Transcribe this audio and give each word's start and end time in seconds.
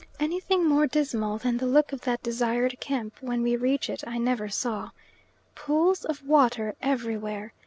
Anything 0.19 0.67
more 0.67 0.87
dismal 0.87 1.37
than 1.37 1.57
the 1.57 1.67
look 1.67 1.93
of 1.93 2.01
that 2.01 2.23
desired 2.23 2.79
camp 2.79 3.13
when 3.21 3.43
we 3.43 3.55
reach 3.55 3.87
it, 3.87 4.03
I 4.07 4.17
never 4.17 4.49
saw. 4.49 4.89
Pools 5.53 6.05
of 6.05 6.25
water 6.27 6.73
everywhere. 6.81 7.53